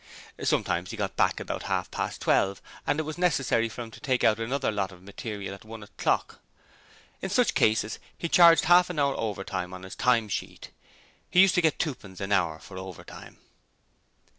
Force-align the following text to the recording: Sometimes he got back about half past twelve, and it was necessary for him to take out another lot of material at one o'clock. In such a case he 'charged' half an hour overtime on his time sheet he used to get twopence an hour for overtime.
Sometimes 0.43 0.89
he 0.89 0.97
got 0.97 1.15
back 1.15 1.39
about 1.39 1.61
half 1.61 1.91
past 1.91 2.21
twelve, 2.21 2.59
and 2.87 2.99
it 2.99 3.03
was 3.03 3.19
necessary 3.19 3.69
for 3.69 3.83
him 3.83 3.91
to 3.91 3.99
take 3.99 4.23
out 4.23 4.39
another 4.39 4.71
lot 4.71 4.91
of 4.91 5.03
material 5.03 5.53
at 5.53 5.63
one 5.63 5.83
o'clock. 5.83 6.39
In 7.21 7.29
such 7.29 7.51
a 7.51 7.53
case 7.53 7.99
he 8.17 8.27
'charged' 8.27 8.65
half 8.65 8.89
an 8.89 8.97
hour 8.97 9.13
overtime 9.15 9.75
on 9.75 9.83
his 9.83 9.95
time 9.95 10.27
sheet 10.27 10.71
he 11.29 11.39
used 11.41 11.53
to 11.53 11.61
get 11.61 11.77
twopence 11.77 12.19
an 12.19 12.31
hour 12.31 12.57
for 12.57 12.79
overtime. 12.79 13.37